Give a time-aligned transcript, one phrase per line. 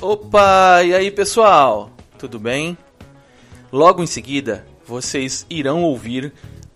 [0.00, 2.76] Opa, e aí pessoal, tudo bem?
[3.70, 6.32] Logo em seguida, vocês irão ouvir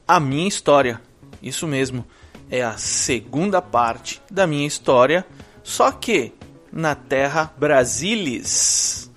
[0.07, 1.01] a minha história.
[1.43, 2.07] Isso mesmo,
[2.51, 5.27] é a segunda parte da minha história,
[5.63, 6.33] só que
[6.73, 9.11] na terra Brasilis.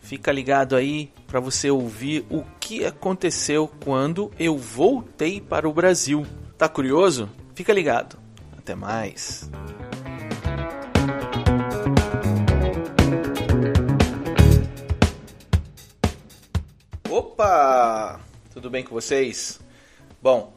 [0.00, 6.24] Fica ligado aí para você ouvir o que aconteceu quando eu voltei para o Brasil.
[6.56, 7.28] Tá curioso?
[7.54, 8.25] Fica ligado.
[8.66, 9.48] Até mais.
[17.08, 18.20] Opa!
[18.52, 19.60] Tudo bem com vocês?
[20.20, 20.52] Bom,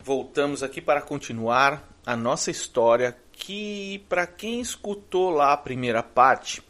[0.00, 6.60] voltamos aqui para continuar a nossa história que para quem escutou lá a primeira parte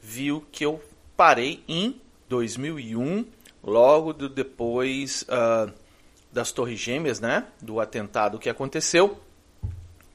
[0.00, 0.80] viu que eu
[1.16, 3.26] parei em 2001,
[3.60, 5.74] logo depois uh,
[6.30, 9.20] das Torres Gêmeas, né, do atentado que aconteceu,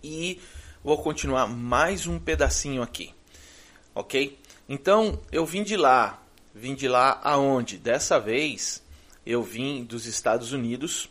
[0.05, 0.39] e
[0.83, 3.13] vou continuar mais um pedacinho aqui,
[3.93, 4.39] ok?
[4.69, 6.21] Então eu vim de lá
[6.57, 7.77] Vim de lá aonde?
[7.77, 8.81] Dessa vez
[9.25, 11.09] eu vim dos Estados Unidos,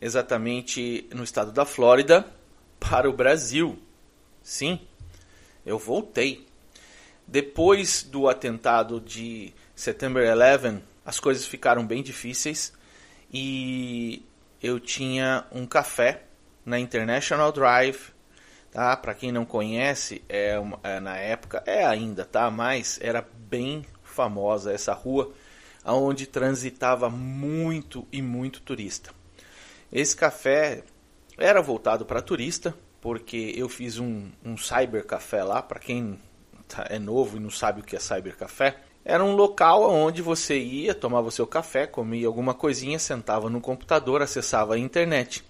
[0.00, 2.24] exatamente no estado da Flórida,
[2.78, 3.76] para o Brasil.
[4.40, 4.78] Sim,
[5.66, 6.46] eu voltei.
[7.26, 12.72] Depois do atentado de September 11, as coisas ficaram bem difíceis
[13.32, 14.24] e
[14.62, 16.22] eu tinha um café
[16.64, 18.12] na International Drive,
[18.70, 18.96] tá?
[18.96, 22.50] Para quem não conhece, é, uma, é, na época é ainda, tá?
[22.50, 25.32] Mas era bem famosa essa rua,
[25.84, 29.10] onde transitava muito e muito turista.
[29.92, 30.82] Esse café
[31.36, 36.18] era voltado para turista, porque eu fiz um, um cyber café lá, para quem
[36.68, 38.76] tá, é novo e não sabe o que é cyber café.
[39.04, 44.22] Era um local onde você ia, tomava seu café, comia alguma coisinha, sentava no computador,
[44.22, 45.44] acessava a internet.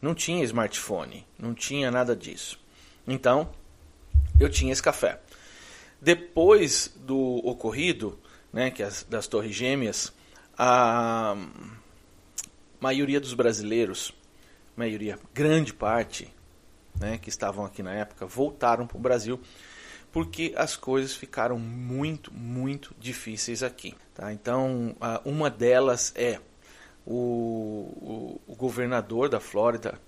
[0.00, 2.58] Não tinha smartphone, não tinha nada disso.
[3.06, 3.50] Então,
[4.38, 5.20] eu tinha esse café.
[6.00, 8.18] Depois do ocorrido,
[8.52, 10.12] né, que as, das Torres Gêmeas,
[10.56, 11.36] a
[12.80, 14.12] maioria dos brasileiros,
[14.74, 16.32] maioria, grande parte,
[16.98, 19.40] né, que estavam aqui na época, voltaram para o Brasil
[20.12, 23.94] porque as coisas ficaram muito, muito difíceis aqui.
[24.14, 24.32] Tá?
[24.32, 26.40] Então, uma delas é
[27.10, 30.00] o, o, o governador da Flórida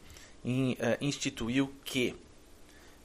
[0.45, 2.15] in, uh, instituiu que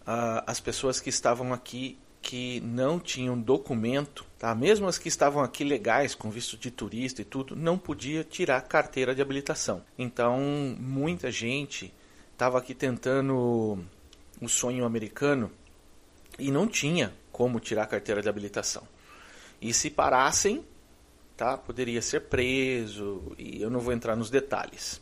[0.01, 4.53] uh, as pessoas que estavam aqui que não tinham documento, tá?
[4.53, 8.61] mesmo as que estavam aqui legais, com visto de turista e tudo, não podia tirar
[8.61, 9.81] carteira de habilitação.
[9.97, 10.37] Então,
[10.77, 11.93] muita gente
[12.33, 13.79] estava aqui tentando
[14.41, 15.49] o sonho americano
[16.37, 18.83] e não tinha como tirar carteira de habilitação.
[19.61, 20.65] E se parassem,
[21.37, 21.57] tá?
[21.57, 24.99] poderia ser preso, e eu não vou entrar nos detalhes.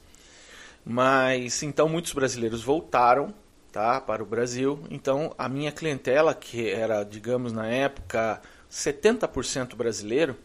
[0.84, 3.34] Mas então muitos brasileiros voltaram
[3.72, 4.84] tá, para o Brasil.
[4.90, 8.42] Então, a minha clientela, que era, digamos, na época
[8.72, 10.38] 70% brasileiro,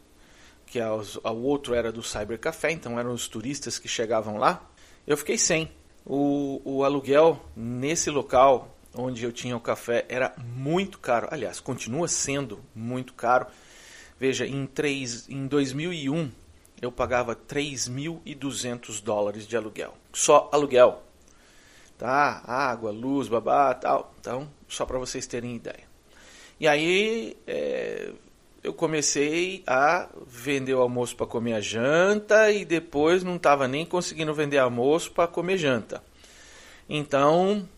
[0.67, 4.65] que o outro era do Cyber Café, então eram os turistas que chegavam lá,
[5.07, 5.71] eu fiquei sem.
[6.07, 11.29] O, o aluguel nesse local onde eu tinha o café era muito caro.
[11.31, 13.47] Aliás, continua sendo muito caro.
[14.21, 16.31] Veja, em, 3, em 2001
[16.81, 19.97] eu pagava 3.200 dólares de aluguel.
[20.13, 21.03] Só aluguel
[22.01, 22.43] tá?
[22.47, 24.15] Água, luz, babá, tal.
[24.19, 25.85] Então, só para vocês terem ideia.
[26.59, 28.11] E aí é,
[28.63, 33.85] eu comecei a vender o almoço para comer a janta e depois não estava nem
[33.85, 36.03] conseguindo vender almoço para comer janta.
[36.89, 37.69] Então,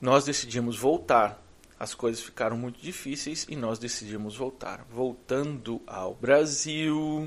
[0.00, 1.40] nós decidimos voltar.
[1.80, 4.84] As coisas ficaram muito difíceis e nós decidimos voltar.
[4.90, 7.26] Voltando ao Brasil.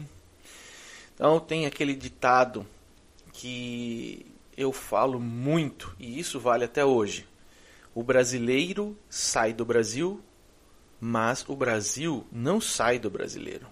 [1.15, 2.63] Então, tem aquele ditado
[3.33, 7.27] que eu falo muito, e isso vale até hoje.
[7.95, 10.21] O brasileiro sai do Brasil,
[11.01, 13.65] mas o Brasil não sai do brasileiro.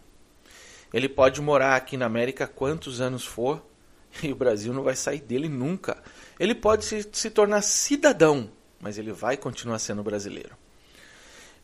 [0.91, 3.63] Ele pode morar aqui na América quantos anos for,
[4.23, 6.01] e o Brasil não vai sair dele nunca.
[6.39, 8.49] Ele pode se, se tornar cidadão,
[8.79, 10.59] mas ele vai continuar sendo brasileiro.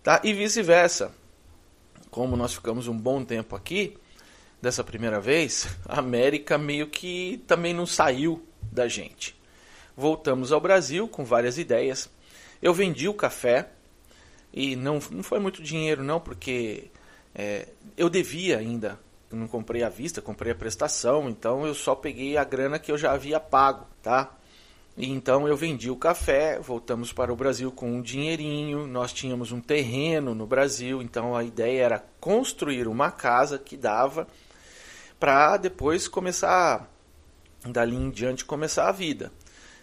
[0.07, 0.21] Tá?
[0.24, 1.12] E vice-versa.
[2.09, 3.98] Como nós ficamos um bom tempo aqui,
[4.62, 9.38] dessa primeira vez, a América meio que também não saiu da gente.
[9.98, 12.09] Voltamos ao Brasil com várias ideias.
[12.62, 13.68] Eu vendi o café
[14.54, 16.89] e não, não foi muito dinheiro não, porque
[17.36, 17.68] é,
[17.98, 18.98] eu devia ainda.
[19.30, 22.94] Eu não comprei à vista, comprei a prestação, então eu só peguei a grana que
[22.94, 24.36] eu já havia pago, tá?
[24.97, 29.61] Então eu vendi o café, voltamos para o Brasil com um dinheirinho, nós tínhamos um
[29.61, 34.27] terreno no Brasil, então a ideia era construir uma casa que dava
[35.19, 36.91] para depois começar
[37.63, 39.31] dali em diante começar a vida.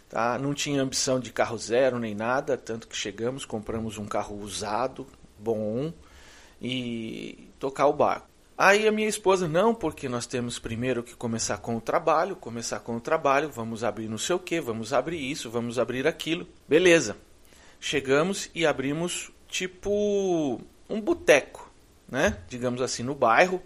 [0.08, 0.36] Tá?
[0.36, 5.06] Não tinha ambição de carro zero nem nada, tanto que chegamos, compramos um carro usado,
[5.38, 5.92] bom,
[6.60, 8.33] e tocar o barco.
[8.56, 12.78] Aí a minha esposa, não, porque nós temos primeiro que começar com o trabalho, começar
[12.78, 16.46] com o trabalho, vamos abrir não sei o que, vamos abrir isso, vamos abrir aquilo.
[16.68, 17.16] Beleza.
[17.80, 21.68] Chegamos e abrimos tipo um boteco,
[22.08, 22.38] né?
[22.48, 23.60] Digamos assim, no bairro.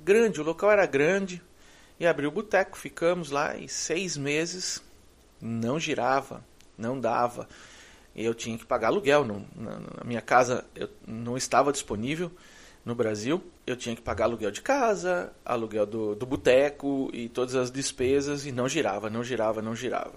[0.00, 1.40] Grande, o local era grande.
[2.00, 4.82] E abriu o boteco, ficamos lá e seis meses
[5.40, 6.44] não girava,
[6.76, 7.48] não dava.
[8.12, 9.24] E eu tinha que pagar aluguel.
[9.24, 12.32] Não, na, na minha casa eu não estava disponível
[12.84, 13.42] no Brasil.
[13.66, 18.46] Eu tinha que pagar aluguel de casa, aluguel do, do boteco e todas as despesas
[18.46, 20.14] e não girava, não girava, não girava.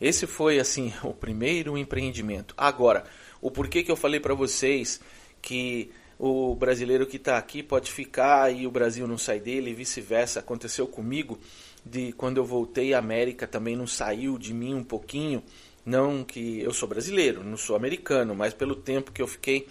[0.00, 2.54] Esse foi assim o primeiro empreendimento.
[2.56, 3.04] Agora,
[3.40, 5.00] o porquê que eu falei para vocês
[5.42, 9.74] que o brasileiro que está aqui pode ficar e o Brasil não sai dele e
[9.74, 10.40] vice-versa.
[10.40, 11.38] Aconteceu comigo
[11.84, 15.42] de quando eu voltei à América também não saiu de mim um pouquinho.
[15.84, 19.68] Não que eu sou brasileiro, não sou americano, mas pelo tempo que eu fiquei,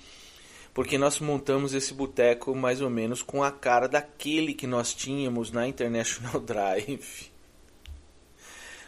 [0.74, 5.52] porque nós montamos esse boteco mais ou menos com a cara daquele que nós tínhamos
[5.52, 7.32] na International Drive.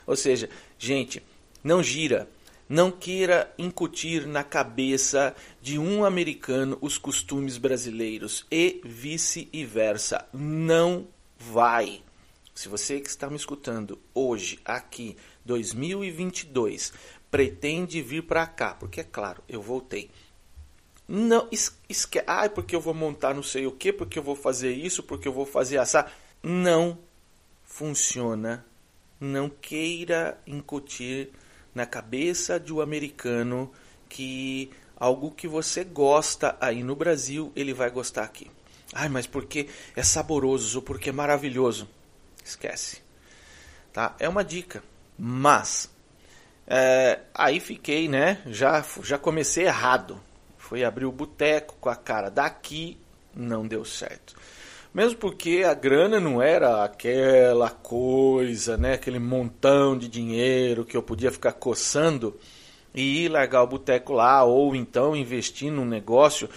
[0.08, 1.22] Ou seja, gente,
[1.64, 2.28] não gira.
[2.68, 10.28] Não queira incutir na cabeça de um americano os costumes brasileiros e vice-versa.
[10.34, 12.02] Não vai.
[12.56, 15.16] Se você que está me escutando hoje, aqui,
[15.46, 16.92] 2022,
[17.30, 20.10] pretende vir para cá, porque é claro, eu voltei.
[21.08, 24.74] Não esque ah, porque eu vou montar não sei o que, porque eu vou fazer
[24.74, 26.08] isso, porque eu vou fazer essa.
[26.42, 26.98] Não
[27.64, 28.66] funciona.
[29.20, 31.32] Não queira incutir
[31.74, 33.72] na cabeça de um americano
[34.10, 38.50] que algo que você gosta aí no Brasil, ele vai gostar aqui.
[38.94, 41.88] Ai, mas porque é saboroso, porque é maravilhoso.
[42.44, 43.02] Esquece.
[43.92, 44.16] Tá?
[44.20, 44.84] É uma dica.
[45.18, 45.90] Mas,
[46.68, 48.42] é, aí fiquei, né?
[48.48, 50.22] Já, já comecei errado.
[50.68, 52.98] Fui abrir o boteco com a cara daqui,
[53.36, 54.36] não deu certo.
[54.92, 58.94] Mesmo porque a grana não era aquela coisa, né?
[58.94, 62.36] Aquele montão de dinheiro que eu podia ficar coçando
[62.96, 66.50] e ir largar o boteco lá, ou então investir num negócio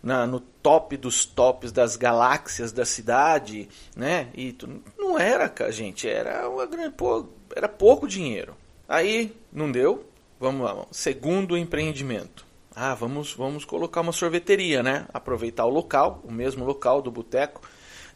[0.00, 4.28] na, no top dos tops das galáxias da cidade, né?
[4.32, 8.54] E tu, não era, gente, era uma grande, pô, era pouco dinheiro.
[8.88, 10.08] Aí não deu.
[10.38, 12.45] Vamos lá, segundo empreendimento.
[12.78, 15.06] Ah, vamos, vamos colocar uma sorveteria, né?
[15.14, 17.62] Aproveitar o local, o mesmo local do boteco.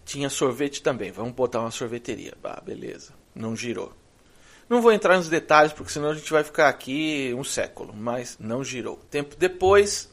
[0.05, 1.11] Tinha sorvete também.
[1.11, 2.35] Vamos botar uma sorveteria.
[2.45, 3.15] Ah, beleza.
[3.35, 3.91] Não girou.
[4.69, 8.37] Não vou entrar nos detalhes, porque senão a gente vai ficar aqui um século, mas
[8.39, 8.99] não girou.
[9.11, 10.13] Tempo depois,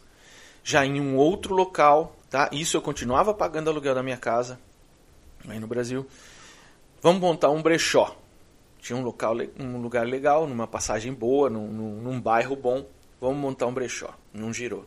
[0.63, 2.49] já em um outro local, tá?
[2.53, 4.57] Isso eu continuava pagando aluguel da minha casa,
[5.45, 6.07] aí no Brasil.
[7.01, 8.15] Vamos montar um brechó.
[8.79, 12.85] Tinha um local, um lugar legal, numa passagem boa, num, num, num bairro bom.
[13.19, 14.13] Vamos montar um brechó.
[14.33, 14.85] Não girou.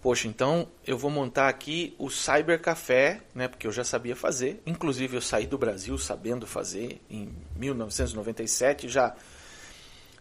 [0.00, 3.48] Poxa, então eu vou montar aqui o Cyber Café, né?
[3.48, 4.60] Porque eu já sabia fazer.
[4.66, 9.14] Inclusive eu saí do Brasil sabendo fazer em 1997 já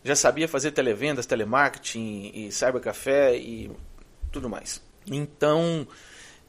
[0.06, 3.72] já sabia fazer televendas, telemarketing e cybercafé e
[4.31, 4.81] tudo mais.
[5.08, 5.88] Então,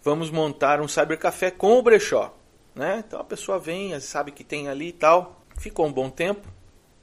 [0.02, 2.36] vamos montar um cybercafé com o brechó.
[2.74, 3.04] Né?
[3.06, 5.44] Então a pessoa vem, sabe que tem ali e tal.
[5.56, 6.48] Ficou um bom tempo,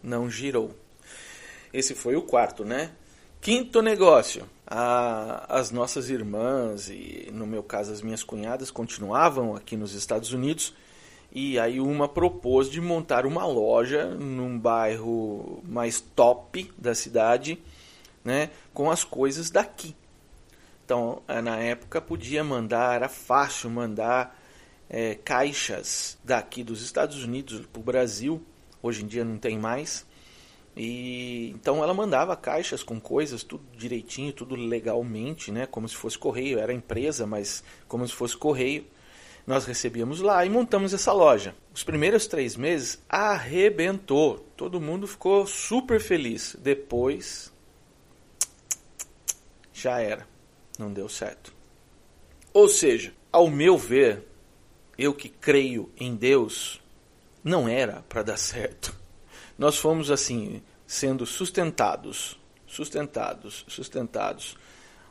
[0.04, 0.78] não girou.
[1.74, 2.92] Esse foi o quarto, né?
[3.42, 4.48] Quinto negócio.
[4.68, 10.76] As nossas irmãs e, no meu caso, as minhas cunhadas continuavam aqui nos Estados Unidos.
[11.32, 17.60] E aí uma propôs de montar uma loja num bairro mais top da cidade,
[18.24, 19.96] né, com as coisas daqui.
[20.86, 24.40] Então, eh, na época, podia mandar, era fácil mandar
[24.88, 28.40] é, caixas daqui dos Estados Unidos para o Brasil.
[28.84, 30.06] Hoje em dia não tem mais.
[30.76, 35.66] E então ela mandava caixas com coisas tudo direitinho, tudo legalmente, né?
[35.66, 36.60] Como se fosse correio.
[36.60, 38.86] Era empresa, mas como se fosse correio.
[39.46, 41.56] Nós recebíamos lá e montamos essa loja.
[41.74, 44.38] Os primeiros três meses arrebentou.
[44.56, 46.56] Todo mundo ficou super feliz.
[46.62, 47.52] Depois
[49.74, 50.32] já era
[50.82, 51.54] não deu certo.
[52.54, 54.28] Ou seja, ao meu ver,
[54.98, 56.82] eu que creio em Deus,
[57.44, 59.00] não era para dar certo.
[59.62, 64.58] Nós fomos assim, sendo sustentados, sustentados, sustentados.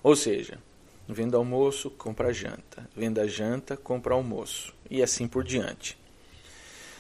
[0.03, 0.59] Ou seja,
[1.09, 5.97] venda almoço, compra janta, venda janta, compra almoço e assim por diante.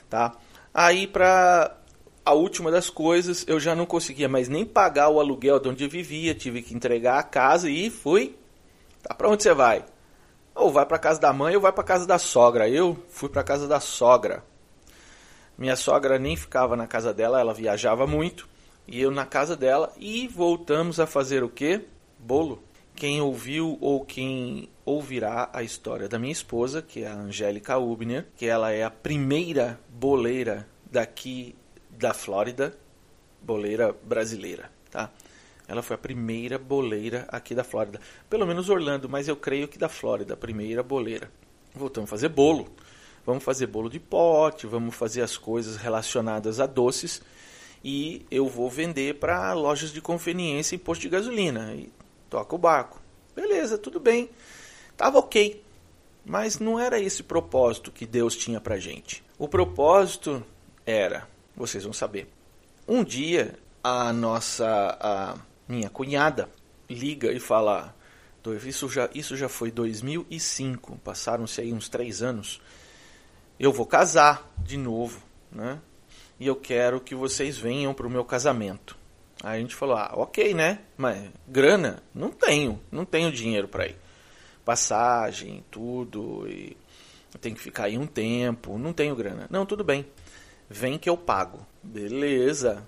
[0.08, 0.36] Tá?
[0.72, 1.76] Aí para
[2.24, 5.82] a última das coisas, eu já não conseguia mais nem pagar o aluguel de onde
[5.82, 8.38] eu vivia, tive que entregar a casa e fui
[9.02, 9.84] Tá, para onde você vai?
[10.54, 12.68] Ou vai para casa da mãe ou vai para casa da sogra.
[12.68, 14.44] Eu fui para casa da sogra.
[15.60, 18.48] Minha sogra nem ficava na casa dela, ela viajava muito
[18.88, 21.84] E eu na casa dela e voltamos a fazer o quê?
[22.18, 22.64] Bolo.
[22.96, 28.26] Quem ouviu ou quem ouvirá a história da minha esposa, que é a Angélica Ubner,
[28.36, 31.54] que ela é a primeira boleira daqui
[31.90, 32.74] da Flórida,
[33.40, 35.10] boleira brasileira, tá?
[35.68, 38.00] Ela foi a primeira boleira aqui da Flórida.
[38.28, 41.30] Pelo menos Orlando, mas eu creio que da Flórida, a primeira boleira.
[41.74, 42.68] Voltamos a fazer bolo.
[43.24, 47.22] Vamos fazer bolo de pote, vamos fazer as coisas relacionadas a doces
[47.84, 51.74] e eu vou vender para lojas de conveniência e posto de gasolina.
[51.74, 51.90] E
[52.28, 53.00] toca o barco.
[53.34, 54.30] Beleza, tudo bem.
[54.96, 55.62] Tava ok.
[56.24, 59.24] Mas não era esse propósito que Deus tinha para gente.
[59.38, 60.44] O propósito
[60.84, 62.28] era, vocês vão saber.
[62.86, 66.48] Um dia a nossa a minha cunhada
[66.88, 67.94] liga e fala:
[68.66, 72.60] isso já, isso já foi 2005, passaram-se aí uns três anos.
[73.60, 75.78] Eu vou casar de novo, né?
[76.38, 78.96] E eu quero que vocês venham para o meu casamento.
[79.42, 80.80] Aí a gente falou: ah, ok, né?
[80.96, 82.02] Mas grana?
[82.14, 83.96] Não tenho, não tenho dinheiro para ir.
[84.64, 86.74] Passagem, tudo, e
[87.38, 89.46] tem que ficar aí um tempo, não tenho grana.
[89.50, 90.06] Não, tudo bem,
[90.68, 91.66] vem que eu pago.
[91.82, 92.86] Beleza,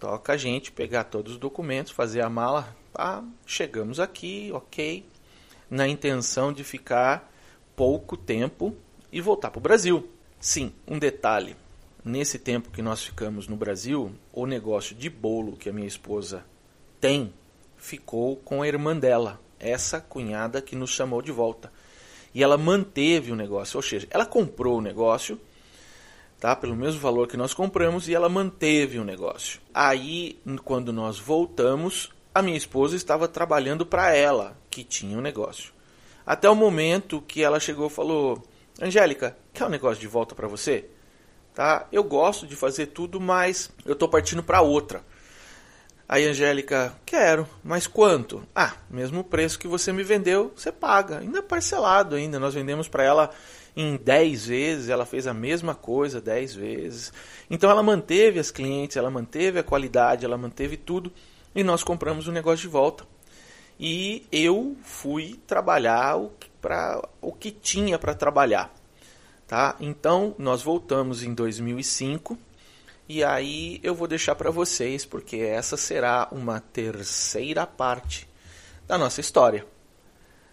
[0.00, 2.74] Toca a gente pegar todos os documentos, fazer a mala.
[2.94, 5.06] Ah, chegamos aqui, ok.
[5.68, 7.30] Na intenção de ficar
[7.76, 8.74] pouco tempo
[9.12, 10.08] e voltar para o Brasil.
[10.38, 11.56] Sim, um detalhe.
[12.04, 16.44] Nesse tempo que nós ficamos no Brasil, o negócio de bolo que a minha esposa
[17.00, 17.32] tem
[17.76, 21.72] ficou com a irmã dela, essa cunhada que nos chamou de volta.
[22.34, 25.38] E ela manteve o negócio, ou seja, ela comprou o negócio
[26.40, 26.56] tá?
[26.56, 29.60] Pelo mesmo valor que nós compramos e ela manteve o negócio.
[29.72, 35.22] Aí, quando nós voltamos, a minha esposa estava trabalhando para ela, que tinha o um
[35.22, 35.72] negócio.
[36.24, 38.42] Até o momento que ela chegou e falou:
[38.80, 40.86] "Angélica, quer um negócio de volta para você?"
[41.54, 41.86] Tá?
[41.90, 45.04] Eu gosto de fazer tudo, mas eu estou partindo para outra.
[46.08, 48.42] Aí Angélica, quero, mas quanto?
[48.54, 51.18] Ah, mesmo preço que você me vendeu, você paga.
[51.18, 52.40] Ainda parcelado ainda.
[52.40, 53.30] Nós vendemos para ela
[53.76, 57.12] em 10 vezes, ela fez a mesma coisa 10 vezes.
[57.48, 61.12] Então ela manteve as clientes, ela manteve a qualidade, ela manteve tudo
[61.54, 63.04] e nós compramos o negócio de volta.
[63.78, 68.74] E eu fui trabalhar o, pra, o que tinha para trabalhar.
[69.46, 69.76] Tá?
[69.80, 72.38] Então nós voltamos em 2005
[73.08, 78.28] e aí eu vou deixar para vocês porque essa será uma terceira parte
[78.86, 79.66] da nossa história.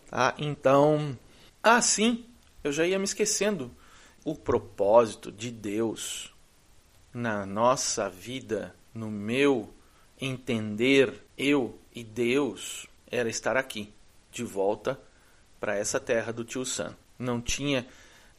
[0.10, 0.34] Tá?
[0.38, 1.18] Então,
[1.62, 2.26] assim,
[2.64, 3.72] eu já ia me esquecendo.
[4.26, 6.34] O propósito de Deus
[7.14, 9.74] na nossa vida, no meu
[10.20, 13.94] entender, eu e Deus, era estar aqui,
[14.32, 15.00] de volta
[15.60, 16.96] para essa terra do tio Sam.
[17.18, 17.88] Não tinha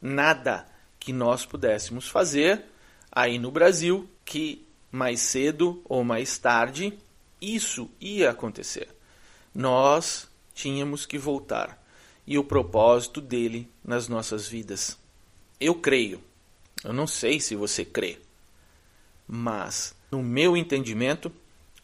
[0.01, 0.65] nada
[0.99, 2.65] que nós pudéssemos fazer
[3.11, 6.97] aí no Brasil que mais cedo ou mais tarde
[7.41, 8.89] isso ia acontecer.
[9.53, 11.81] Nós tínhamos que voltar
[12.25, 14.97] e o propósito dele nas nossas vidas.
[15.59, 16.21] Eu creio,
[16.83, 18.19] eu não sei se você crê,
[19.27, 21.31] mas no meu entendimento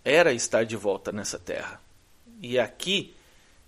[0.03, 1.81] era estar de volta nessa terra.
[2.41, 3.15] E aqui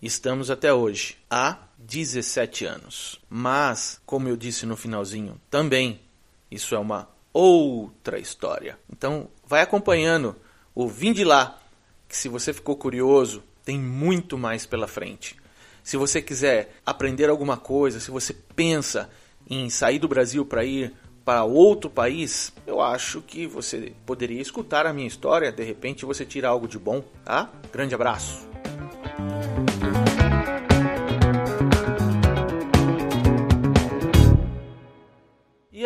[0.02, 3.20] estamos até hoje, há 17 anos.
[3.30, 6.02] Mas, como eu disse no finalzinho, também
[6.50, 8.80] isso é uma outra história.
[8.92, 10.36] Então, vai acompanhando
[10.74, 11.60] o Vim de lá,
[12.08, 15.36] que se você ficou curioso, tem muito mais pela frente.
[15.84, 19.10] Se você quiser aprender alguma coisa, se você pensa
[19.50, 24.86] em sair do Brasil para ir para outro país, eu acho que você poderia escutar
[24.86, 27.50] a minha história, de repente você tira algo de bom, tá?
[27.72, 28.48] Grande abraço.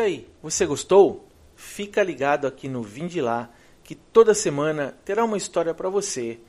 [0.01, 1.27] Aí, você gostou?
[1.55, 3.49] Fica ligado aqui no Vim de Lá,
[3.83, 6.39] que toda semana terá uma história para você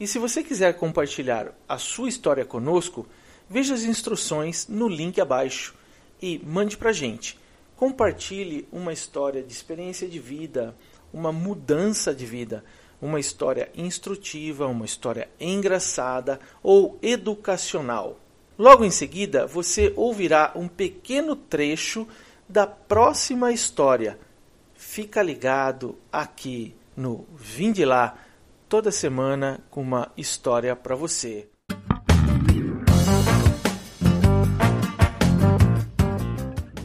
[0.00, 3.06] e se você quiser compartilhar a sua história conosco,
[3.50, 5.74] veja as instruções no link abaixo
[6.22, 7.38] e mande para gente.
[7.76, 10.74] Compartilhe uma história de experiência de vida,
[11.12, 12.64] uma mudança de vida,
[12.98, 18.18] uma história instrutiva, uma história engraçada ou educacional.
[18.58, 22.08] Logo em seguida, você ouvirá um pequeno trecho
[22.50, 24.18] da próxima história.
[24.74, 28.14] Fica ligado aqui no Vinde lá
[28.68, 31.48] toda semana com uma história para você.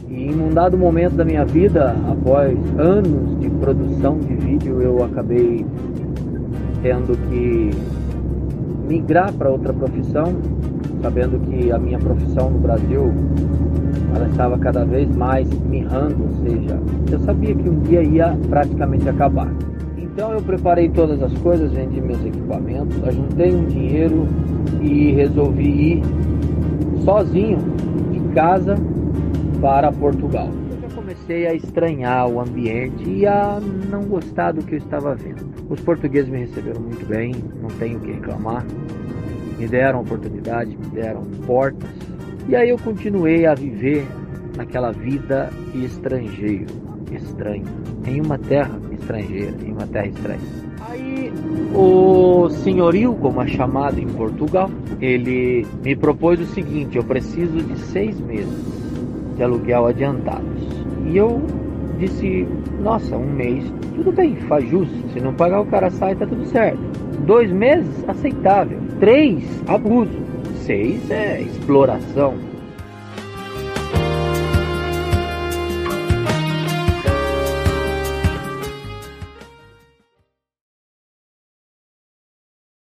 [0.08, 5.64] em um dado momento da minha vida, após anos de produção de vídeo, eu acabei
[6.82, 7.70] tendo que
[8.88, 10.34] migrar para outra profissão,
[11.02, 13.12] sabendo que a minha profissão no Brasil
[14.16, 16.80] ela estava cada vez mais mirrando, ou seja,
[17.10, 19.48] eu sabia que um dia ia praticamente acabar
[19.96, 24.26] Então eu preparei todas as coisas, vendi meus equipamentos, ajuntei um dinheiro
[24.80, 26.02] e resolvi ir
[27.04, 27.58] sozinho
[28.10, 28.76] de casa
[29.60, 30.48] para Portugal.
[30.70, 35.14] Eu já comecei a estranhar o ambiente e a não gostar do que eu estava
[35.14, 35.46] vendo.
[35.68, 38.64] Os portugueses me receberam muito bem, não tenho o que reclamar.
[39.58, 42.15] Me deram oportunidade, me deram portas.
[42.48, 44.06] E aí eu continuei a viver
[44.56, 46.66] naquela vida estrangeiro,
[47.10, 47.64] estranho,
[48.06, 50.40] em uma terra estrangeira, em uma terra estranha.
[50.88, 51.32] Aí
[51.74, 57.76] o senhorio, como é chamado em Portugal, ele me propôs o seguinte: eu preciso de
[57.80, 58.64] seis meses
[59.36, 60.62] de aluguel adiantados.
[61.04, 61.42] E eu
[61.98, 62.46] disse:
[62.80, 63.64] nossa, um mês,
[63.96, 64.94] tudo bem, faz justo.
[65.12, 66.78] Se não pagar, o cara sai, tá tudo certo.
[67.26, 68.78] Dois meses, aceitável.
[69.00, 70.35] Três, abuso.
[70.66, 72.55] Seis é exploração.